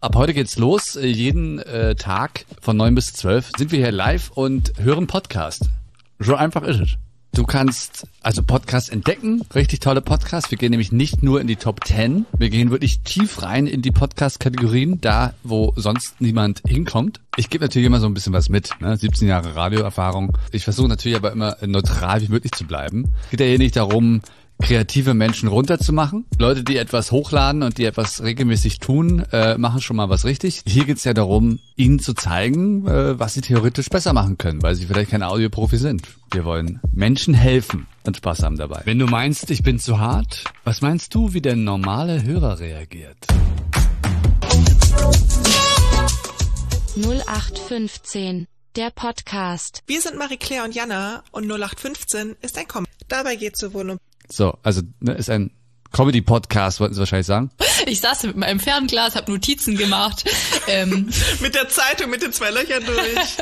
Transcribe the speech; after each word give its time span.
Ab 0.00 0.14
heute 0.14 0.32
geht's 0.32 0.58
los. 0.58 0.96
Jeden 1.02 1.58
äh, 1.58 1.96
Tag 1.96 2.44
von 2.60 2.76
9 2.76 2.94
bis 2.94 3.14
12 3.14 3.50
sind 3.58 3.72
wir 3.72 3.80
hier 3.80 3.90
live 3.90 4.30
und 4.30 4.72
hören 4.78 5.08
Podcast. 5.08 5.70
So 6.20 6.36
einfach 6.36 6.62
ist 6.62 6.78
es. 6.78 6.90
Du 7.32 7.42
kannst 7.42 8.06
also 8.22 8.44
Podcast 8.44 8.92
entdecken, 8.92 9.42
richtig 9.56 9.80
tolle 9.80 10.00
Podcasts. 10.00 10.52
Wir 10.52 10.58
gehen 10.58 10.70
nämlich 10.70 10.92
nicht 10.92 11.24
nur 11.24 11.40
in 11.40 11.48
die 11.48 11.56
Top 11.56 11.84
10, 11.84 12.26
wir 12.38 12.48
gehen 12.48 12.70
wirklich 12.70 13.00
tief 13.00 13.42
rein 13.42 13.66
in 13.66 13.82
die 13.82 13.90
Podcast-Kategorien, 13.90 15.00
da 15.00 15.34
wo 15.42 15.72
sonst 15.74 16.20
niemand 16.20 16.62
hinkommt. 16.64 17.20
Ich 17.36 17.50
gebe 17.50 17.64
natürlich 17.64 17.86
immer 17.86 17.98
so 17.98 18.06
ein 18.06 18.14
bisschen 18.14 18.32
was 18.32 18.48
mit, 18.48 18.70
ne? 18.80 18.96
17 18.96 19.26
Jahre 19.26 19.56
Radioerfahrung. 19.56 20.38
Ich 20.52 20.62
versuche 20.62 20.88
natürlich 20.88 21.16
aber 21.16 21.32
immer 21.32 21.56
neutral 21.66 22.22
wie 22.22 22.28
möglich 22.28 22.52
zu 22.52 22.64
bleiben. 22.64 23.12
Es 23.24 23.30
geht 23.30 23.40
ja 23.40 23.46
hier 23.46 23.58
nicht 23.58 23.74
darum, 23.74 24.20
kreative 24.62 25.14
Menschen 25.14 25.48
runterzumachen. 25.48 26.26
Leute, 26.38 26.64
die 26.64 26.76
etwas 26.76 27.12
hochladen 27.12 27.62
und 27.62 27.78
die 27.78 27.84
etwas 27.84 28.22
regelmäßig 28.22 28.78
tun, 28.78 29.24
äh, 29.32 29.56
machen 29.56 29.80
schon 29.80 29.96
mal 29.96 30.08
was 30.08 30.24
richtig. 30.24 30.62
Hier 30.66 30.84
geht's 30.84 31.04
ja 31.04 31.14
darum, 31.14 31.58
ihnen 31.76 31.98
zu 31.98 32.14
zeigen, 32.14 32.86
äh, 32.86 33.18
was 33.18 33.34
sie 33.34 33.40
theoretisch 33.40 33.88
besser 33.88 34.12
machen 34.12 34.38
können, 34.38 34.62
weil 34.62 34.74
sie 34.74 34.86
vielleicht 34.86 35.10
kein 35.10 35.22
Audioprofi 35.22 35.76
sind. 35.76 36.02
Wir 36.32 36.44
wollen 36.44 36.80
Menschen 36.92 37.34
helfen 37.34 37.86
und 38.06 38.16
Spaß 38.16 38.42
haben 38.42 38.56
dabei. 38.56 38.82
Wenn 38.84 38.98
du 38.98 39.06
meinst, 39.06 39.50
ich 39.50 39.62
bin 39.62 39.78
zu 39.78 39.98
hart, 40.00 40.44
was 40.64 40.80
meinst 40.80 41.14
du, 41.14 41.32
wie 41.32 41.40
der 41.40 41.56
normale 41.56 42.22
Hörer 42.22 42.58
reagiert? 42.58 43.26
0815, 46.96 48.46
der 48.74 48.90
Podcast. 48.90 49.82
Wir 49.86 50.00
sind 50.00 50.18
Marie-Claire 50.18 50.64
und 50.64 50.74
Jana 50.74 51.22
und 51.30 51.44
0815 51.44 52.36
ist 52.40 52.58
ein 52.58 52.66
Com. 52.66 52.86
Dabei 53.06 53.36
geht 53.36 53.54
es 53.54 53.60
sowohl 53.60 53.90
um 53.90 53.98
So, 54.30 54.58
also 54.62 54.82
ne, 55.00 55.12
ist 55.14 55.30
ein 55.30 55.50
Comedy-Podcast, 55.92 56.80
wollten 56.80 56.94
sie 56.94 57.00
wahrscheinlich 57.00 57.26
sagen. 57.26 57.50
Ich 57.86 58.00
saß 58.00 58.24
mit 58.24 58.36
meinem 58.36 58.60
Fernglas, 58.60 59.16
habe 59.16 59.32
Notizen 59.32 59.76
gemacht. 59.76 60.24
ähm, 60.66 61.08
mit 61.40 61.54
der 61.54 61.68
Zeitung 61.68 62.10
mit 62.10 62.22
den 62.22 62.32
zwei 62.32 62.50
Löchern 62.50 62.84
durch. 62.84 63.36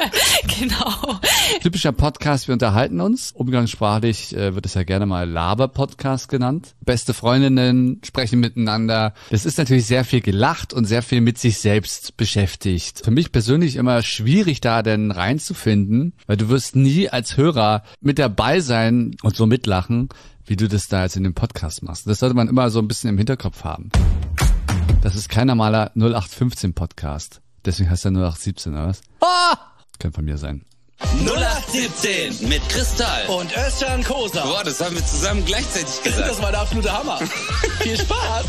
genau. 0.60 1.20
Typischer 1.60 1.93
Podcast, 1.93 2.46
wir 2.46 2.52
unterhalten 2.52 3.01
uns. 3.01 3.32
Umgangssprachlich 3.32 4.34
äh, 4.37 4.54
wird 4.54 4.65
es 4.65 4.74
ja 4.74 4.84
gerne 4.84 5.06
mal 5.06 5.28
Laber-Podcast 5.28 6.28
genannt. 6.28 6.74
Beste 6.84 7.15
Freundinnen 7.15 8.00
sprechen 8.04 8.38
miteinander. 8.38 9.15
Es 9.30 9.45
ist 9.45 9.59
natürlich 9.59 9.87
sehr 9.87 10.04
viel 10.04 10.21
gelacht 10.21 10.73
und 10.73 10.84
sehr 10.84 11.02
viel 11.02 11.21
mit 11.21 11.38
sich 11.38 11.59
selbst 11.59 12.16
beschäftigt. 12.16 13.02
Für 13.04 13.10
mich 13.10 13.32
persönlich 13.32 13.76
immer 13.76 14.02
schwierig, 14.02 14.60
da 14.60 14.82
denn 14.82 15.10
reinzufinden, 15.10 16.15
weil 16.26 16.37
du 16.37 16.48
wirst 16.48 16.76
nie 16.76 17.09
als 17.09 17.37
Hörer 17.37 17.82
mit 18.00 18.18
dabei 18.18 18.60
sein 18.60 19.16
und 19.23 19.37
so 19.37 19.46
mitlachen, 19.46 20.09
wie 20.47 20.57
du 20.57 20.69
das 20.69 20.89
da 20.89 21.02
jetzt 21.02 21.16
in 21.16 21.25
dem 21.25 21.35
Podcast 21.35 21.83
machst. 21.83 22.07
Das 22.07 22.21
sollte 22.21 22.35
man 22.35 22.49
immer 22.49 22.71
so 22.71 22.79
ein 22.79 22.89
bisschen 22.89 23.11
im 23.11 23.19
Hinterkopf 23.19 23.65
haben. 23.65 23.91
Das 25.02 25.15
ist 25.15 25.29
kein 25.29 25.47
normaler 25.49 25.91
0815 25.95 26.75
Podcast. 26.75 27.41
Deswegen 27.65 27.91
heißt 27.91 28.05
er 28.07 28.13
0817, 28.13 28.73
oder 28.73 28.89
was? 28.89 29.01
Ah! 29.21 29.57
Könnte 29.99 30.17
von 30.17 30.24
mir 30.24 30.39
sein. 30.39 30.65
0817 31.27 32.49
mit 32.49 32.67
Kristall. 32.69 33.27
Und 33.27 33.51
Özcan 33.57 34.02
Kosa. 34.05 34.45
Boah, 34.45 34.65
das 34.65 34.80
haben 34.80 34.95
wir 34.95 35.05
zusammen 35.05 35.45
gleichzeitig 35.45 36.02
gesagt. 36.05 36.29
Das 36.30 36.41
war 36.41 36.51
der 36.52 36.61
absolute 36.61 36.93
Hammer. 36.93 37.19
Viel 37.80 37.99
Spaß. 37.99 38.47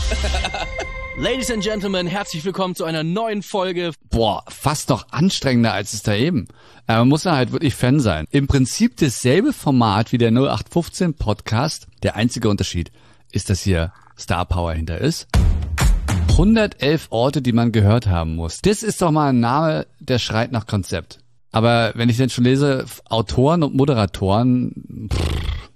Ladies 1.19 1.49
and 1.49 1.63
Gentlemen, 1.63 2.05
herzlich 2.05 2.45
willkommen 2.45 2.75
zu 2.75 2.85
einer 2.85 3.03
neuen 3.03 3.41
Folge. 3.41 3.91
Boah, 4.11 4.43
fast 4.49 4.89
noch 4.89 5.07
anstrengender 5.09 5.73
als 5.73 5.93
es 5.93 6.03
da 6.03 6.13
eben. 6.13 6.47
Aber 6.85 6.99
man 6.99 7.07
muss 7.07 7.23
ja 7.23 7.35
halt 7.35 7.51
wirklich 7.51 7.73
Fan 7.73 7.99
sein. 7.99 8.27
Im 8.29 8.45
Prinzip 8.45 8.97
dasselbe 8.97 9.51
Format 9.51 10.11
wie 10.11 10.19
der 10.19 10.29
0815 10.29 11.15
Podcast. 11.15 11.87
Der 12.03 12.17
einzige 12.17 12.49
Unterschied 12.49 12.91
ist, 13.31 13.49
dass 13.49 13.61
hier 13.61 13.93
Star 14.15 14.45
Power 14.45 14.73
hinter 14.73 14.99
ist. 14.99 15.27
111 16.29 17.07
Orte, 17.09 17.41
die 17.41 17.51
man 17.51 17.71
gehört 17.71 18.05
haben 18.05 18.35
muss. 18.35 18.61
Das 18.61 18.83
ist 18.83 19.01
doch 19.01 19.09
mal 19.09 19.29
ein 19.29 19.39
Name, 19.39 19.87
der 19.99 20.19
schreit 20.19 20.51
nach 20.51 20.67
Konzept. 20.67 21.17
Aber 21.51 21.93
wenn 21.95 22.09
ich 22.09 22.17
denn 22.17 22.29
schon 22.29 22.43
lese, 22.43 22.85
Autoren 23.09 23.63
und 23.63 23.73
Moderatoren, 23.73 25.09
pff. 25.11 25.66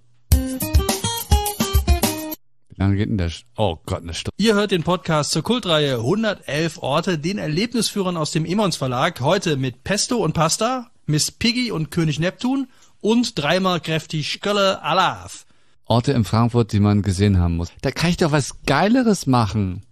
Lange 2.81 2.97
geht 2.97 3.09
denn 3.09 3.18
der? 3.18 3.30
Sch 3.30 3.46
oh 3.56 3.78
Gott, 3.86 4.02
eine 4.02 4.14
Stunde. 4.14 4.36
Ihr 4.38 4.56
hört 4.56 4.72
den 4.72 4.84
Podcast 4.84 5.31
zur 5.31 5.44
Kultreihe 5.44 5.96
111 5.97 6.80
Orte, 6.80 7.18
den 7.18 7.38
Erlebnisführern 7.38 8.18
aus 8.18 8.31
dem 8.31 8.46
Emons 8.46 8.75
Verlag, 8.75 9.22
heute 9.22 9.58
mit 9.58 9.84
Pesto 9.84 10.18
und 10.18 10.34
Pasta, 10.34 10.90
Miss 11.06 11.31
Piggy 11.31 11.72
und 11.72 11.92
König 11.92 12.19
Neptun 12.19 12.68
und 13.00 13.38
dreimal 13.38 13.80
kräftig 13.80 14.31
Skölle 14.31 14.81
Alaf. 14.81 15.46
Orte 15.86 16.14
in 16.14 16.24
Frankfurt, 16.24 16.72
die 16.72 16.80
man 16.80 17.02
gesehen 17.02 17.38
haben 17.38 17.58
muss. 17.58 17.72
Da 17.81 17.92
kann 17.92 18.09
ich 18.09 18.18
doch 18.18 18.31
was 18.31 18.64
Geileres 18.66 19.28
machen. 19.28 19.84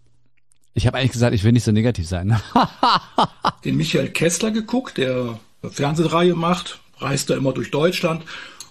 Ich 0.74 0.88
habe 0.88 0.98
eigentlich 0.98 1.12
gesagt, 1.12 1.36
ich 1.36 1.44
will 1.44 1.52
nicht 1.52 1.66
so 1.66 1.72
negativ 1.72 2.08
sein. 2.08 2.40
den 3.66 3.76
Michael 3.76 4.10
Kessler 4.10 4.52
geguckt, 4.52 4.98
der 4.98 5.40
eine 5.62 5.72
Fernsehreihe 5.72 6.36
macht, 6.36 6.80
reist 7.00 7.30
er 7.30 7.38
immer 7.38 7.54
durch 7.54 7.70
Deutschland 7.72 8.24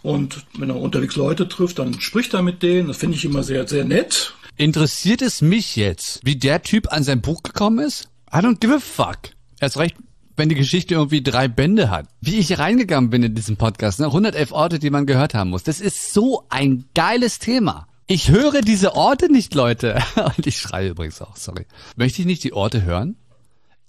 und 0.08 0.46
wenn 0.56 0.70
er 0.70 0.76
unterwegs 0.76 1.16
Leute 1.16 1.48
trifft, 1.48 1.78
dann 1.78 2.00
spricht 2.00 2.32
er 2.32 2.40
mit 2.40 2.62
denen. 2.62 2.88
Das 2.88 2.96
finde 2.96 3.16
ich 3.16 3.26
immer 3.26 3.42
sehr, 3.42 3.68
sehr 3.68 3.84
nett. 3.84 4.32
Interessiert 4.56 5.20
es 5.20 5.42
mich 5.42 5.76
jetzt, 5.76 6.20
wie 6.24 6.36
der 6.36 6.62
Typ 6.62 6.90
an 6.90 7.02
sein 7.02 7.20
Buch 7.20 7.42
gekommen 7.42 7.80
ist? 7.80 8.08
I 8.32 8.38
don't 8.38 8.58
give 8.58 8.74
a 8.74 8.78
fuck. 8.78 9.18
Erst 9.60 9.76
recht, 9.76 9.96
wenn 10.34 10.48
die 10.48 10.54
Geschichte 10.54 10.94
irgendwie 10.94 11.22
drei 11.22 11.46
Bände 11.46 11.90
hat. 11.90 12.06
Wie 12.22 12.36
ich 12.36 12.58
reingegangen 12.58 13.10
bin 13.10 13.22
in 13.22 13.34
diesen 13.34 13.58
Podcast, 13.58 14.00
ne? 14.00 14.06
111 14.06 14.50
Orte, 14.50 14.78
die 14.78 14.88
man 14.88 15.04
gehört 15.04 15.34
haben 15.34 15.50
muss. 15.50 15.62
Das 15.62 15.78
ist 15.78 16.14
so 16.14 16.46
ein 16.48 16.86
geiles 16.94 17.38
Thema. 17.38 17.86
Ich 18.06 18.30
höre 18.30 18.62
diese 18.62 18.94
Orte 18.94 19.30
nicht, 19.30 19.54
Leute. 19.54 20.02
Und 20.38 20.46
ich 20.46 20.56
schreie 20.56 20.88
übrigens 20.88 21.20
auch, 21.20 21.36
sorry. 21.36 21.66
Möchte 21.96 22.22
ich 22.22 22.26
nicht 22.26 22.44
die 22.44 22.54
Orte 22.54 22.82
hören? 22.82 23.16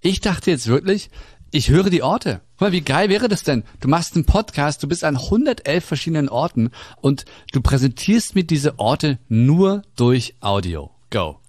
Ich 0.01 0.19
dachte 0.19 0.51
jetzt 0.51 0.67
wirklich, 0.67 1.09
ich 1.51 1.69
höre 1.69 1.89
die 1.89 2.03
Orte. 2.03 2.41
Guck 2.57 2.61
mal, 2.61 2.71
wie 2.71 2.81
geil 2.81 3.09
wäre 3.09 3.27
das 3.27 3.43
denn? 3.43 3.63
Du 3.79 3.87
machst 3.87 4.15
einen 4.15 4.25
Podcast, 4.25 4.83
du 4.83 4.87
bist 4.87 5.03
an 5.03 5.15
111 5.17 5.83
verschiedenen 5.83 6.29
Orten 6.29 6.71
und 7.01 7.25
du 7.51 7.61
präsentierst 7.61 8.35
mir 8.35 8.43
diese 8.43 8.79
Orte 8.79 9.19
nur 9.27 9.83
durch 9.95 10.35
Audio. 10.41 10.91
Go. 11.09 11.39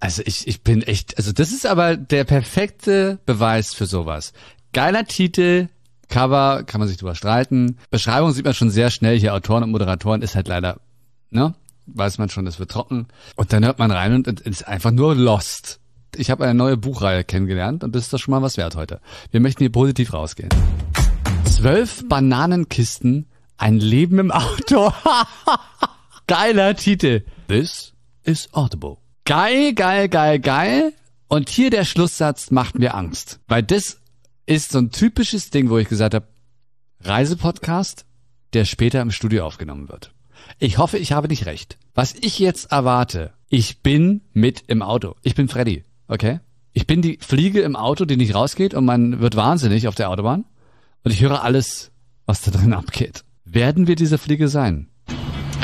Also 0.00 0.22
ich, 0.26 0.46
ich 0.46 0.62
bin 0.62 0.82
echt, 0.82 1.16
also 1.16 1.32
das 1.32 1.50
ist 1.50 1.66
aber 1.66 1.96
der 1.96 2.24
perfekte 2.24 3.18
Beweis 3.26 3.72
für 3.72 3.86
sowas. 3.86 4.32
Geiler 4.72 5.06
Titel, 5.06 5.68
Cover, 6.08 6.62
kann 6.64 6.78
man 6.78 6.88
sich 6.88 6.98
drüber 6.98 7.14
streiten. 7.14 7.78
Beschreibung 7.90 8.32
sieht 8.32 8.44
man 8.44 8.54
schon 8.54 8.70
sehr 8.70 8.90
schnell. 8.90 9.18
Hier 9.18 9.34
Autoren 9.34 9.62
und 9.62 9.70
Moderatoren 9.70 10.22
ist 10.22 10.34
halt 10.34 10.48
leider, 10.48 10.80
ne? 11.30 11.54
Weiß 11.86 12.18
man 12.18 12.28
schon, 12.28 12.44
das 12.44 12.58
wird 12.58 12.70
trocken. 12.70 13.08
Und 13.36 13.52
dann 13.52 13.64
hört 13.64 13.78
man 13.78 13.90
rein 13.90 14.14
und 14.14 14.28
es 14.28 14.46
ist 14.46 14.68
einfach 14.68 14.90
nur 14.90 15.14
lost. 15.14 15.80
Ich 16.16 16.30
habe 16.30 16.44
eine 16.44 16.54
neue 16.54 16.76
Buchreihe 16.76 17.24
kennengelernt 17.24 17.84
und 17.84 17.94
das 17.94 18.04
ist 18.04 18.12
doch 18.12 18.18
schon 18.18 18.32
mal 18.32 18.42
was 18.42 18.56
wert 18.56 18.76
heute. 18.76 19.00
Wir 19.30 19.40
möchten 19.40 19.60
hier 19.60 19.72
positiv 19.72 20.12
rausgehen. 20.12 20.50
Zwölf 21.44 22.08
Bananenkisten, 22.08 23.26
ein 23.56 23.78
Leben 23.78 24.18
im 24.18 24.30
Auto. 24.30 24.92
Geiler 26.26 26.76
Titel. 26.76 27.24
This 27.48 27.92
is 28.22 28.48
Audible. 28.52 28.98
Geil, 29.24 29.74
geil, 29.74 30.08
geil, 30.08 30.38
geil. 30.38 30.92
Und 31.28 31.48
hier 31.48 31.70
der 31.70 31.84
Schlusssatz 31.84 32.50
macht 32.50 32.78
mir 32.78 32.94
Angst. 32.94 33.40
Weil 33.48 33.62
das 33.62 33.98
ist 34.46 34.72
so 34.72 34.78
ein 34.78 34.90
typisches 34.90 35.50
Ding, 35.50 35.70
wo 35.70 35.78
ich 35.78 35.88
gesagt 35.88 36.14
habe, 36.14 36.28
Reisepodcast, 37.00 38.06
der 38.52 38.64
später 38.64 39.00
im 39.00 39.10
Studio 39.10 39.46
aufgenommen 39.46 39.88
wird. 39.88 40.12
Ich 40.58 40.78
hoffe, 40.78 40.98
ich 40.98 41.12
habe 41.12 41.28
nicht 41.28 41.46
recht. 41.46 41.78
Was 41.94 42.14
ich 42.14 42.38
jetzt 42.38 42.70
erwarte, 42.70 43.32
ich 43.48 43.82
bin 43.82 44.22
mit 44.32 44.64
im 44.66 44.82
Auto. 44.82 45.16
Ich 45.22 45.34
bin 45.34 45.48
Freddy, 45.48 45.84
okay? 46.08 46.40
Ich 46.72 46.86
bin 46.86 47.02
die 47.02 47.18
Fliege 47.20 47.60
im 47.60 47.76
Auto, 47.76 48.04
die 48.04 48.16
nicht 48.16 48.34
rausgeht 48.34 48.74
und 48.74 48.84
man 48.84 49.20
wird 49.20 49.36
wahnsinnig 49.36 49.86
auf 49.88 49.94
der 49.94 50.10
Autobahn. 50.10 50.44
Und 51.04 51.12
ich 51.12 51.20
höre 51.20 51.42
alles, 51.42 51.92
was 52.26 52.40
da 52.42 52.50
drin 52.50 52.72
abgeht. 52.72 53.24
Werden 53.44 53.86
wir 53.86 53.94
diese 53.94 54.18
Fliege 54.18 54.48
sein? 54.48 54.88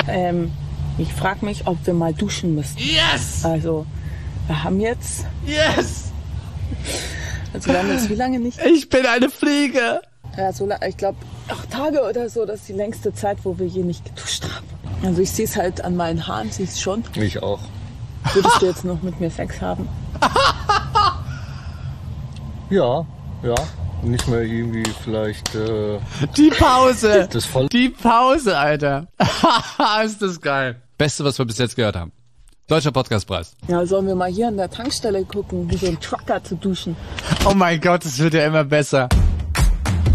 Ähm, 0.07 0.51
ich 0.97 1.11
frage 1.13 1.45
mich, 1.45 1.67
ob 1.67 1.85
wir 1.85 1.93
mal 1.93 2.13
duschen 2.13 2.55
müssen. 2.55 2.77
Yes! 2.77 3.43
Also, 3.43 3.85
wir 4.47 4.63
haben 4.63 4.79
jetzt, 4.79 5.25
Yes! 5.45 6.11
also 7.53 7.69
wir 7.69 7.79
haben 7.79 7.89
jetzt 7.89 8.09
wie 8.09 8.15
lange 8.15 8.39
nicht? 8.39 8.59
Ich 8.65 8.87
bin 8.89 9.05
eine 9.05 9.29
Fliege. 9.29 10.01
Ja, 10.37 10.53
so 10.53 10.65
lange, 10.65 10.87
ich 10.87 10.95
glaube, 10.95 11.17
acht 11.49 11.69
Tage 11.71 12.01
oder 12.07 12.29
so, 12.29 12.45
das 12.45 12.61
ist 12.61 12.69
die 12.69 12.73
längste 12.73 13.13
Zeit, 13.13 13.39
wo 13.43 13.59
wir 13.59 13.67
hier 13.67 13.83
nicht 13.83 14.05
geduscht 14.05 14.45
haben. 14.45 14.65
Also 15.03 15.21
ich 15.21 15.31
sehe 15.31 15.45
es 15.45 15.57
halt 15.57 15.83
an 15.83 15.95
meinen 15.95 16.25
Haaren, 16.27 16.51
siehst 16.51 16.81
schon. 16.81 17.03
Ich 17.15 17.41
auch. 17.43 17.59
Würdest 18.33 18.61
du 18.61 18.65
jetzt 18.65 18.85
noch 18.85 19.01
mit 19.01 19.19
mir 19.19 19.29
Sex 19.29 19.61
haben? 19.61 19.87
Ja, 22.71 23.05
ja. 23.43 23.55
Nicht 24.01 24.29
mehr 24.29 24.43
irgendwie 24.43 24.89
vielleicht 25.03 25.53
äh, 25.55 25.99
Die 26.37 26.49
Pause. 26.49 27.27
das 27.29 27.45
voll. 27.45 27.67
Die 27.67 27.89
Pause, 27.89 28.57
Alter. 28.57 29.07
ist 30.05 30.21
das 30.21 30.39
geil. 30.39 30.81
Beste, 30.97 31.25
was 31.25 31.37
wir 31.37 31.45
bis 31.45 31.57
jetzt 31.57 31.75
gehört 31.75 31.97
haben. 31.97 32.13
Deutscher 32.67 32.93
Podcastpreis. 32.93 33.57
Ja, 33.67 33.85
sollen 33.85 34.07
wir 34.07 34.15
mal 34.15 34.31
hier 34.31 34.47
an 34.47 34.55
der 34.55 34.71
Tankstelle 34.71 35.25
gucken, 35.25 35.69
wie 35.69 35.75
so 35.75 35.87
ein 35.87 35.99
Trucker 35.99 36.41
zu 36.41 36.55
duschen? 36.55 36.95
Oh 37.45 37.53
mein 37.53 37.81
Gott, 37.81 38.05
es 38.05 38.17
wird 38.19 38.35
ja 38.35 38.45
immer 38.45 38.63
besser. 38.63 39.09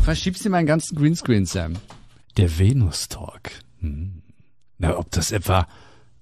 Verschiebst 0.02 0.42
dir 0.42 0.50
meinen 0.50 0.66
ganzen 0.66 0.96
Greenscreen, 0.96 1.44
Sam. 1.44 1.74
Der 2.38 2.58
Venus-Talk. 2.58 3.50
Hm. 3.80 4.22
Na, 4.78 4.96
ob 4.96 5.10
das 5.10 5.30
etwa 5.30 5.66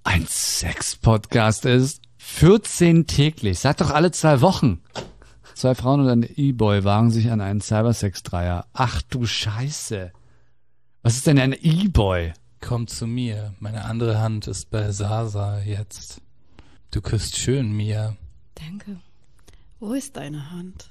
ein 0.05 0.27
Sex-Podcast 0.29 1.65
ist? 1.65 2.03
14 2.19 3.06
täglich. 3.06 3.59
Sag 3.59 3.79
doch 3.79 3.91
alle 3.91 4.12
zwei 4.12 4.41
Wochen. 4.41 4.81
Zwei 5.55 5.75
Frauen 5.75 6.01
und 6.01 6.09
ein 6.09 6.29
E-Boy 6.37 6.85
wagen 6.85 7.11
sich 7.11 7.31
an 7.31 7.41
einen 7.41 7.61
Cybersex-Dreier. 7.61 8.67
Ach 8.73 9.03
du 9.03 9.27
Scheiße. 9.27 10.12
Was 11.03 11.17
ist 11.17 11.27
denn 11.27 11.39
ein 11.39 11.53
E-Boy? 11.53 12.33
Komm 12.61 12.87
zu 12.87 13.06
mir, 13.06 13.55
meine 13.61 13.85
andere 13.85 14.21
Hand 14.21 14.47
ist 14.47 14.71
bei 14.71 14.91
Sasa 14.91 15.61
jetzt. 15.61 16.23
Du 16.91 17.03
küsst 17.03 17.37
schön, 17.37 17.73
Mia. 17.73 18.17
Danke. 18.55 19.00
Wo 19.81 19.93
ist 19.93 20.17
deine 20.17 20.50
Hand? 20.50 20.91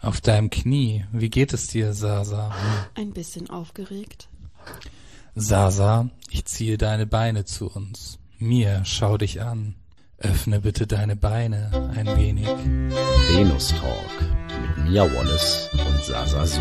Auf 0.00 0.20
deinem 0.20 0.50
Knie. 0.50 1.04
Wie 1.12 1.28
geht 1.30 1.52
es 1.52 1.66
dir, 1.66 1.92
Sasa? 1.92 2.54
Ein 2.94 3.12
bisschen 3.12 3.50
aufgeregt. 3.50 4.28
Sasa, 5.34 6.08
ich 6.30 6.46
ziehe 6.46 6.78
deine 6.78 7.06
Beine 7.06 7.44
zu 7.44 7.70
uns. 7.70 8.18
Mia, 8.42 8.84
schau 8.84 9.18
dich 9.18 9.40
an. 9.40 9.76
Öffne 10.18 10.60
bitte 10.60 10.88
deine 10.88 11.14
Beine 11.14 11.70
ein 11.94 12.06
wenig. 12.18 12.46
Venus 13.30 13.68
Talk 13.68 14.20
mit 14.60 14.90
Mia 14.90 15.04
Wallace 15.04 15.70
und 15.72 16.02
Sasa 16.02 16.44
Su. 16.44 16.60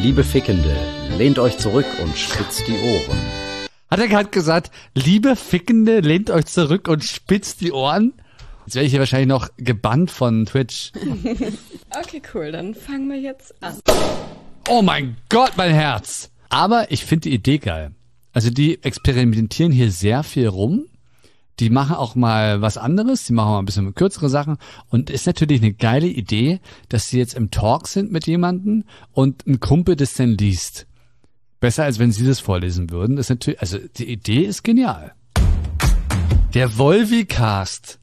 Liebe 0.00 0.22
Fickende, 0.22 0.76
lehnt 1.18 1.40
euch 1.40 1.58
zurück 1.58 1.86
und 2.00 2.16
spitzt 2.16 2.68
die 2.68 2.78
Ohren. 2.78 3.18
Hat 3.90 3.98
er 3.98 4.06
gerade 4.06 4.28
gesagt, 4.28 4.70
liebe 4.94 5.34
Fickende, 5.34 5.98
lehnt 5.98 6.30
euch 6.30 6.46
zurück 6.46 6.86
und 6.86 7.02
spitzt 7.02 7.60
die 7.60 7.72
Ohren? 7.72 8.12
Jetzt 8.66 8.76
werde 8.76 8.86
ich 8.86 8.92
hier 8.92 9.00
wahrscheinlich 9.00 9.28
noch 9.28 9.48
gebannt 9.56 10.12
von 10.12 10.46
Twitch. 10.46 10.92
okay, 12.00 12.22
cool, 12.34 12.52
dann 12.52 12.74
fangen 12.76 13.08
wir 13.08 13.18
jetzt 13.18 13.52
an. 13.64 13.74
Oh 14.68 14.80
mein 14.80 15.16
Gott, 15.28 15.56
mein 15.56 15.74
Herz! 15.74 16.30
Aber 16.50 16.92
ich 16.92 17.04
finde 17.04 17.28
die 17.28 17.34
Idee 17.34 17.58
geil. 17.58 17.90
Also 18.32 18.50
die 18.50 18.80
experimentieren 18.84 19.72
hier 19.72 19.90
sehr 19.90 20.22
viel 20.22 20.46
rum. 20.46 20.86
Die 21.58 21.70
machen 21.70 21.96
auch 21.96 22.14
mal 22.14 22.60
was 22.60 22.76
anderes, 22.76 23.24
die 23.24 23.32
machen 23.32 23.50
mal 23.50 23.58
ein 23.60 23.64
bisschen 23.64 23.94
kürzere 23.94 24.28
Sachen 24.28 24.58
und 24.90 25.08
ist 25.08 25.26
natürlich 25.26 25.62
eine 25.62 25.72
geile 25.72 26.06
Idee, 26.06 26.60
dass 26.90 27.08
sie 27.08 27.18
jetzt 27.18 27.34
im 27.34 27.50
Talk 27.50 27.88
sind 27.88 28.12
mit 28.12 28.26
jemandem 28.26 28.84
und 29.12 29.46
ein 29.46 29.58
Kumpel 29.58 29.96
das 29.96 30.14
dann 30.14 30.36
liest. 30.36 30.86
Besser 31.58 31.84
als 31.84 31.98
wenn 31.98 32.12
sie 32.12 32.26
das 32.26 32.40
vorlesen 32.40 32.90
würden. 32.90 33.16
Das 33.16 33.26
ist 33.26 33.30
natürlich, 33.30 33.60
also 33.60 33.78
die 33.78 34.10
Idee 34.10 34.42
ist 34.42 34.64
genial. 34.64 35.14
Der 36.52 36.76
Volvi-Cast. 36.76 38.00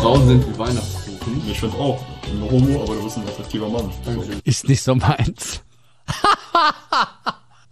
Frauen 0.00 0.26
sind 0.28 0.46
wie 0.48 0.58
Weihnachtskuchen. 0.58 1.42
Ich 1.48 1.58
finde 1.58 1.76
auch. 1.76 2.04
Ein 2.24 2.50
Homo, 2.50 2.82
aber 2.82 2.94
du 2.94 3.04
bist 3.04 3.18
ein 3.18 3.24
attraktiver 3.24 3.68
Mann. 3.68 3.90
Dankeschön. 4.04 4.40
Ist 4.44 4.68
nicht 4.68 4.82
so 4.82 4.94
meins. 4.94 5.62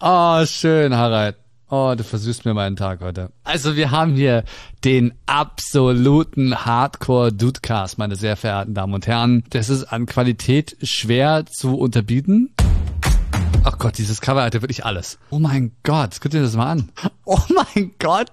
oh, 0.00 0.44
schön, 0.46 0.94
Harald. 0.94 1.36
Oh, 1.72 1.94
du 1.96 2.02
versüßt 2.02 2.46
mir 2.46 2.54
meinen 2.54 2.74
Tag 2.74 3.00
heute. 3.00 3.30
Also 3.44 3.76
wir 3.76 3.92
haben 3.92 4.16
hier 4.16 4.42
den 4.84 5.14
absoluten 5.26 6.64
Hardcore-Dudecast, 6.64 7.96
meine 7.96 8.16
sehr 8.16 8.36
verehrten 8.36 8.74
Damen 8.74 8.92
und 8.92 9.06
Herren. 9.06 9.44
Das 9.50 9.68
ist 9.68 9.84
an 9.84 10.06
Qualität 10.06 10.76
schwer 10.82 11.46
zu 11.46 11.78
unterbieten. 11.78 12.52
Ach 13.62 13.78
Gott, 13.78 13.98
dieses 13.98 14.20
Cover 14.20 14.42
hatte 14.42 14.62
wirklich 14.62 14.84
alles. 14.84 15.20
Oh 15.30 15.38
mein 15.38 15.70
Gott, 15.84 16.16
guck 16.20 16.32
dir 16.32 16.42
das 16.42 16.56
mal 16.56 16.72
an. 16.72 16.88
Oh 17.24 17.38
mein 17.54 17.92
Gott. 18.00 18.32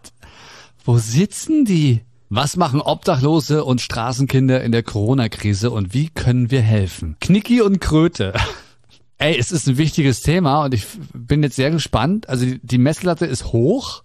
Wo 0.84 0.98
sitzen 0.98 1.66
die? 1.66 2.02
Was 2.30 2.58
machen 2.58 2.82
Obdachlose 2.82 3.64
und 3.64 3.82
Straßenkinder 3.82 4.64
in 4.64 4.72
der 4.72 4.82
Corona-Krise 4.82 5.70
und 5.70 5.94
wie 5.94 6.10
können 6.10 6.50
wir 6.50 6.62
helfen? 6.62 7.16
Knicki 7.20 7.62
und 7.62 7.80
Kröte. 7.82 8.34
Ey, 9.20 9.36
es 9.40 9.52
ist 9.52 9.68
ein 9.68 9.78
wichtiges 9.80 10.22
Thema 10.22 10.66
und 10.66 10.76
ich 10.76 10.86
bin 11.14 11.42
jetzt 11.42 11.56
sehr 11.56 11.72
gespannt. 11.72 12.30
Also 12.30 12.46
die, 12.62 12.78
Messlatte 12.78 13.26
ist 13.26 13.46
hoch. 13.52 14.04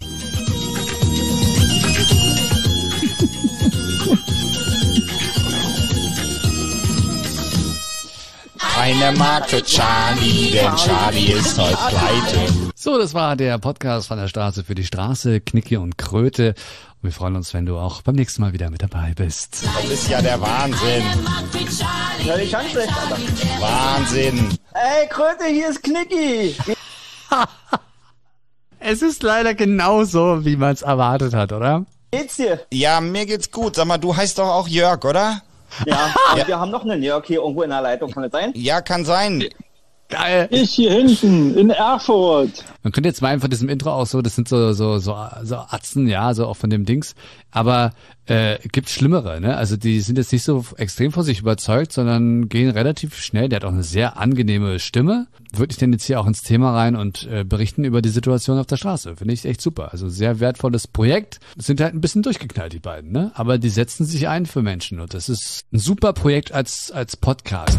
Keine 8.82 9.16
Mark 9.16 9.48
für 9.48 9.62
Charlie, 9.62 10.50
denn 10.50 10.74
Charlie 10.74 11.34
ist 11.34 11.56
heute 11.56 11.76
pleite. 11.76 12.72
So, 12.74 12.98
das 12.98 13.14
war 13.14 13.36
der 13.36 13.56
Podcast 13.58 14.08
von 14.08 14.18
der 14.18 14.26
Straße 14.26 14.64
für 14.64 14.74
die 14.74 14.82
Straße, 14.82 15.40
Knicki 15.40 15.76
und 15.76 15.96
Kröte. 15.98 16.56
Und 17.00 17.04
wir 17.04 17.12
freuen 17.12 17.36
uns, 17.36 17.54
wenn 17.54 17.64
du 17.64 17.78
auch 17.78 18.02
beim 18.02 18.16
nächsten 18.16 18.42
Mal 18.42 18.54
wieder 18.54 18.70
mit 18.70 18.82
dabei 18.82 19.12
bist. 19.14 19.62
Das 19.62 19.84
ist 19.88 20.08
ja 20.08 20.20
der 20.20 20.40
Wahnsinn. 20.40 21.04
Hör 22.24 22.36
dich 22.36 22.56
an, 22.56 22.64
schlecht, 22.68 22.92
Alter. 22.92 23.18
Wahnsinn. 23.60 24.58
Ey, 24.74 25.06
Kröte, 25.08 25.44
hier 25.44 25.68
ist 25.68 25.80
Knicki. 25.84 26.56
es 28.80 29.00
ist 29.00 29.22
leider 29.22 29.54
genauso, 29.54 30.44
wie 30.44 30.56
man 30.56 30.72
es 30.72 30.82
erwartet 30.82 31.34
hat, 31.34 31.52
oder? 31.52 31.86
Geht's 32.10 32.34
dir? 32.34 32.66
Ja, 32.72 33.00
mir 33.00 33.26
geht's 33.26 33.52
gut. 33.52 33.76
Sag 33.76 33.86
mal, 33.86 33.98
du 33.98 34.16
heißt 34.16 34.40
doch 34.40 34.48
auch 34.48 34.66
Jörg, 34.66 35.04
oder? 35.04 35.40
Ja, 35.86 36.14
ja. 36.36 36.46
wir 36.46 36.60
haben 36.60 36.70
noch 36.70 36.84
einen 36.84 37.02
Jörg 37.02 37.24
hier 37.26 37.40
irgendwo 37.40 37.62
in 37.62 37.70
der 37.70 37.80
Leitung, 37.80 38.10
kann 38.10 38.22
das 38.22 38.32
sein? 38.32 38.52
Ja, 38.54 38.80
kann 38.80 39.04
sein. 39.04 39.44
Geil. 40.12 40.46
Ich 40.50 40.74
hier 40.74 40.92
hinten 40.92 41.56
in 41.56 41.70
Erfurt. 41.70 42.64
Man 42.82 42.92
könnte 42.92 43.08
jetzt 43.08 43.22
mal 43.22 43.28
einfach 43.28 43.48
diesem 43.48 43.70
Intro 43.70 43.90
auch 43.92 44.06
so, 44.06 44.20
das 44.20 44.34
sind 44.34 44.46
so 44.46 44.74
so 44.74 44.98
so 44.98 45.16
so 45.42 45.56
Atzen, 45.56 46.06
ja, 46.06 46.34
so 46.34 46.46
auch 46.46 46.56
von 46.58 46.68
dem 46.68 46.84
Dings, 46.84 47.14
aber 47.50 47.92
äh, 48.26 48.58
gibt 48.70 48.90
schlimmere, 48.90 49.40
ne? 49.40 49.56
Also 49.56 49.78
die 49.78 50.02
sind 50.02 50.18
jetzt 50.18 50.30
nicht 50.30 50.42
so 50.42 50.66
extrem 50.76 51.12
von 51.12 51.22
sich 51.22 51.40
überzeugt, 51.40 51.92
sondern 51.92 52.50
gehen 52.50 52.68
relativ 52.68 53.16
schnell. 53.16 53.48
Der 53.48 53.56
hat 53.56 53.64
auch 53.64 53.72
eine 53.72 53.82
sehr 53.82 54.18
angenehme 54.18 54.80
Stimme. 54.80 55.28
Wirklich 55.50 55.78
denn 55.78 55.92
jetzt 55.94 56.04
hier 56.04 56.20
auch 56.20 56.26
ins 56.26 56.42
Thema 56.42 56.74
rein 56.74 56.94
und 56.94 57.26
äh, 57.26 57.44
berichten 57.44 57.84
über 57.84 58.02
die 58.02 58.10
Situation 58.10 58.58
auf 58.58 58.66
der 58.66 58.76
Straße. 58.76 59.16
Finde 59.16 59.32
ich 59.32 59.46
echt 59.46 59.62
super. 59.62 59.92
Also 59.92 60.10
sehr 60.10 60.40
wertvolles 60.40 60.88
Projekt. 60.88 61.40
Sind 61.56 61.80
halt 61.80 61.94
ein 61.94 62.02
bisschen 62.02 62.22
durchgeknallt 62.22 62.74
die 62.74 62.80
beiden, 62.80 63.12
ne? 63.12 63.32
Aber 63.34 63.56
die 63.56 63.70
setzen 63.70 64.04
sich 64.04 64.28
ein 64.28 64.44
für 64.44 64.60
Menschen 64.60 65.00
und 65.00 65.14
das 65.14 65.30
ist 65.30 65.62
ein 65.72 65.78
super 65.78 66.12
Projekt 66.12 66.52
als 66.52 66.90
als 66.90 67.16
Podcast. 67.16 67.78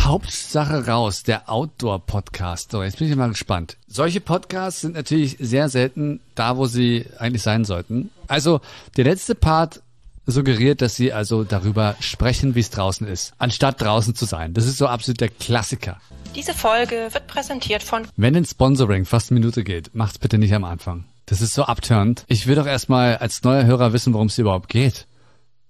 Hauptsache 0.00 0.86
raus, 0.86 1.22
der 1.22 1.50
Outdoor-Podcast. 1.50 2.72
So, 2.72 2.82
jetzt 2.82 2.98
bin 2.98 3.08
ich 3.08 3.16
mal 3.16 3.28
gespannt. 3.28 3.76
Solche 3.86 4.20
Podcasts 4.20 4.80
sind 4.80 4.94
natürlich 4.94 5.36
sehr 5.38 5.68
selten 5.68 6.20
da, 6.34 6.56
wo 6.56 6.66
sie 6.66 7.06
eigentlich 7.18 7.42
sein 7.42 7.64
sollten. 7.64 8.10
Also, 8.26 8.60
der 8.96 9.04
letzte 9.04 9.34
Part 9.34 9.82
suggeriert, 10.26 10.80
dass 10.80 10.96
sie 10.96 11.12
also 11.12 11.44
darüber 11.44 11.96
sprechen, 12.00 12.54
wie 12.54 12.60
es 12.60 12.70
draußen 12.70 13.06
ist, 13.06 13.34
anstatt 13.38 13.80
draußen 13.80 14.14
zu 14.14 14.24
sein. 14.24 14.54
Das 14.54 14.66
ist 14.66 14.78
so 14.78 14.86
absolut 14.86 15.20
der 15.20 15.28
Klassiker. 15.28 16.00
Diese 16.34 16.54
Folge 16.54 17.08
wird 17.12 17.26
präsentiert 17.26 17.82
von 17.82 18.06
Wenn 18.16 18.36
ein 18.36 18.46
Sponsoring 18.46 19.04
fast 19.04 19.30
eine 19.30 19.40
Minute 19.40 19.64
geht, 19.64 19.94
macht's 19.94 20.18
bitte 20.18 20.38
nicht 20.38 20.54
am 20.54 20.64
Anfang. 20.64 21.04
Das 21.26 21.40
ist 21.40 21.54
so 21.54 21.64
abturnt. 21.64 22.24
Ich 22.26 22.46
will 22.46 22.56
doch 22.56 22.66
erstmal 22.66 23.16
als 23.18 23.42
neuer 23.42 23.64
Hörer 23.64 23.92
wissen, 23.92 24.14
worum 24.14 24.28
es 24.28 24.38
überhaupt 24.38 24.68
geht. 24.68 25.06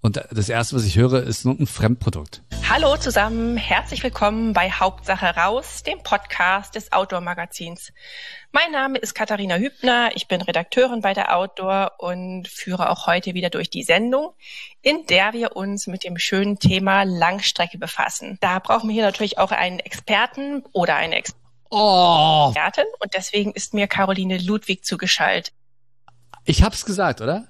Und 0.03 0.19
das 0.31 0.49
erste, 0.49 0.75
was 0.75 0.83
ich 0.83 0.97
höre, 0.97 1.21
ist 1.21 1.45
nur 1.45 1.53
ein 1.53 1.67
Fremdprodukt. 1.67 2.41
Hallo 2.67 2.97
zusammen, 2.97 3.55
herzlich 3.55 4.01
willkommen 4.01 4.51
bei 4.51 4.71
Hauptsache 4.71 5.27
raus, 5.35 5.83
dem 5.83 6.01
Podcast 6.01 6.73
des 6.73 6.91
Outdoor 6.91 7.21
Magazins. 7.21 7.93
Mein 8.51 8.71
Name 8.71 8.97
ist 8.97 9.13
Katharina 9.13 9.57
Hübner, 9.57 10.09
ich 10.15 10.27
bin 10.27 10.41
Redakteurin 10.41 11.01
bei 11.01 11.13
der 11.13 11.37
Outdoor 11.37 11.91
und 11.99 12.47
führe 12.47 12.89
auch 12.89 13.05
heute 13.05 13.35
wieder 13.35 13.51
durch 13.51 13.69
die 13.69 13.83
Sendung, 13.83 14.33
in 14.81 15.05
der 15.05 15.33
wir 15.33 15.55
uns 15.55 15.85
mit 15.85 16.03
dem 16.03 16.17
schönen 16.17 16.57
Thema 16.57 17.03
Langstrecke 17.03 17.77
befassen. 17.77 18.39
Da 18.41 18.57
brauchen 18.57 18.89
wir 18.89 18.95
hier 18.95 19.05
natürlich 19.05 19.37
auch 19.37 19.51
einen 19.51 19.77
Experten 19.77 20.63
oder 20.71 20.95
eine 20.95 21.17
Expertin. 21.17 21.41
Oh. 21.69 22.51
Und 22.99 23.13
deswegen 23.13 23.51
ist 23.51 23.75
mir 23.75 23.85
Caroline 23.87 24.39
Ludwig 24.39 24.83
zugeschaltet. 24.83 25.53
Ich 26.43 26.63
hab's 26.63 26.85
gesagt, 26.85 27.21
oder? 27.21 27.47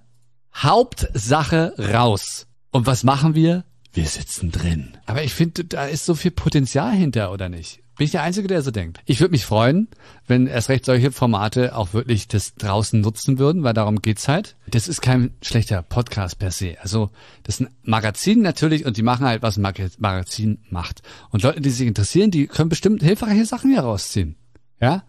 Hauptsache 0.56 1.74
raus. 1.78 2.48
Und 2.72 2.86
was 2.86 3.04
machen 3.04 3.36
wir? 3.36 3.66
Wir 3.94 4.06
sitzen 4.06 4.52
drin. 4.52 4.98
Aber 5.06 5.24
ich 5.24 5.34
finde, 5.34 5.66
da 5.66 5.86
ist 5.86 6.06
so 6.06 6.16
viel 6.16 6.32
Potenzial 6.32 6.94
hinter, 6.94 7.32
oder 7.32 7.50
nicht? 7.50 7.82
Bin 7.98 8.06
ich 8.06 8.12
der 8.12 8.24
Einzige, 8.24 8.48
der 8.48 8.62
so 8.62 8.72
denkt? 8.72 9.00
Ich 9.06 9.20
würde 9.20 9.32
mich 9.32 9.46
freuen, 9.46 9.90
wenn 10.26 10.48
erst 10.48 10.70
recht 10.70 10.86
solche 10.86 11.12
Formate 11.12 11.76
auch 11.76 11.94
wirklich 11.94 12.28
das 12.28 12.56
draußen 12.56 13.02
nutzen 13.02 13.38
würden, 13.38 13.64
weil 13.64 13.74
darum 13.74 14.02
geht's 14.02 14.28
halt. 14.28 14.56
Das 14.68 14.88
ist 14.88 15.02
kein 15.02 15.36
schlechter 15.42 15.82
Podcast 15.82 16.40
per 16.40 16.52
se. 16.52 16.78
Also 16.82 17.12
das 17.44 17.60
ist 17.60 17.68
ein 17.68 17.76
Magazin 17.84 18.42
natürlich 18.42 18.86
und 18.86 18.96
die 18.96 19.04
machen 19.04 19.26
halt, 19.26 19.42
was 19.42 19.58
ein 19.58 19.74
Magazin 20.00 20.60
macht. 20.70 21.02
Und 21.30 21.44
Leute, 21.44 21.62
die 21.62 21.70
sich 21.70 21.86
interessieren, 21.86 22.32
die 22.32 22.48
können 22.48 22.70
bestimmt 22.70 23.04
hilfreiche 23.04 23.46
Sachen 23.46 23.72
hier 23.72 23.82
rausziehen. 23.82 24.36
Ja? 24.80 25.04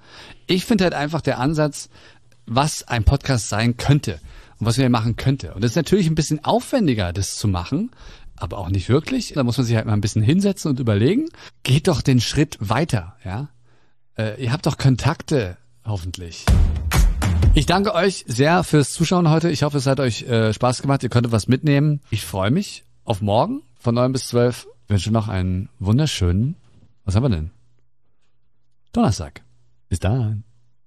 Ich 0.46 0.66
finde 0.66 0.84
halt 0.84 0.94
einfach 0.94 1.20
der 1.20 1.38
Ansatz, 1.38 1.88
was 2.46 2.86
ein 2.88 3.04
Podcast 3.04 3.48
sein 3.48 3.76
könnte 3.76 4.20
und 4.62 4.66
was 4.66 4.78
man 4.78 4.92
machen 4.92 5.16
könnte. 5.16 5.54
Und 5.54 5.64
das 5.64 5.72
ist 5.72 5.76
natürlich 5.76 6.06
ein 6.06 6.14
bisschen 6.14 6.44
aufwendiger, 6.44 7.12
das 7.12 7.36
zu 7.36 7.48
machen, 7.48 7.90
aber 8.36 8.58
auch 8.58 8.68
nicht 8.68 8.88
wirklich. 8.88 9.32
Da 9.32 9.42
muss 9.42 9.58
man 9.58 9.66
sich 9.66 9.74
halt 9.74 9.86
mal 9.86 9.92
ein 9.92 10.00
bisschen 10.00 10.22
hinsetzen 10.22 10.70
und 10.70 10.78
überlegen. 10.78 11.30
Geht 11.64 11.88
doch 11.88 12.00
den 12.00 12.20
Schritt 12.20 12.58
weiter, 12.60 13.16
ja. 13.24 13.48
Äh, 14.16 14.40
ihr 14.40 14.52
habt 14.52 14.66
doch 14.66 14.78
Kontakte, 14.78 15.56
hoffentlich. 15.84 16.46
Ich 17.54 17.66
danke 17.66 17.92
euch 17.92 18.24
sehr 18.28 18.62
fürs 18.62 18.92
Zuschauen 18.92 19.28
heute. 19.30 19.50
Ich 19.50 19.64
hoffe, 19.64 19.78
es 19.78 19.88
hat 19.88 19.98
euch 19.98 20.22
äh, 20.28 20.52
Spaß 20.52 20.80
gemacht. 20.80 21.02
Ihr 21.02 21.10
konntet 21.10 21.32
was 21.32 21.48
mitnehmen. 21.48 22.00
Ich 22.10 22.24
freue 22.24 22.52
mich 22.52 22.84
auf 23.02 23.20
morgen 23.20 23.62
von 23.80 23.96
neun 23.96 24.12
bis 24.12 24.28
zwölf. 24.28 24.68
Ich 24.84 24.90
wünsche 24.90 25.10
noch 25.10 25.26
einen 25.26 25.70
wunderschönen, 25.80 26.54
was 27.04 27.16
haben 27.16 27.24
wir 27.24 27.30
denn? 27.30 27.50
Donnerstag. 28.92 29.42
Bis 29.88 29.98
dann. 29.98 30.44